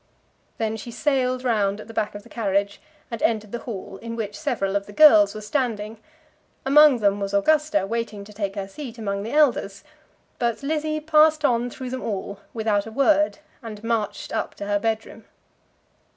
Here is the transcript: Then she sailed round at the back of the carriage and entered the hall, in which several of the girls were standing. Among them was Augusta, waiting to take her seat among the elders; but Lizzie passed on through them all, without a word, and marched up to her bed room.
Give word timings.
Then 0.57 0.77
she 0.77 0.89
sailed 0.89 1.43
round 1.43 1.79
at 1.79 1.87
the 1.87 1.93
back 1.93 2.15
of 2.15 2.23
the 2.23 2.27
carriage 2.29 2.81
and 3.11 3.21
entered 3.21 3.51
the 3.51 3.59
hall, 3.59 3.97
in 3.97 4.15
which 4.15 4.35
several 4.35 4.75
of 4.75 4.87
the 4.87 4.93
girls 4.93 5.35
were 5.35 5.41
standing. 5.41 5.99
Among 6.65 6.97
them 6.97 7.19
was 7.19 7.35
Augusta, 7.35 7.85
waiting 7.85 8.23
to 8.23 8.33
take 8.33 8.55
her 8.55 8.67
seat 8.67 8.97
among 8.97 9.21
the 9.21 9.33
elders; 9.33 9.83
but 10.39 10.63
Lizzie 10.63 10.99
passed 11.01 11.45
on 11.45 11.69
through 11.69 11.91
them 11.91 12.01
all, 12.01 12.39
without 12.51 12.87
a 12.87 12.91
word, 12.91 13.37
and 13.61 13.83
marched 13.83 14.33
up 14.33 14.55
to 14.55 14.65
her 14.65 14.79
bed 14.79 15.05
room. 15.05 15.25